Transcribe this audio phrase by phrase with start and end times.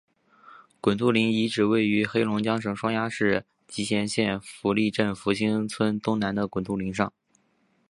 [0.81, 7.13] 滚兔岭遗址位于黑龙江省双鸭山市集贤县福利镇福兴村东南的滚兔岭上。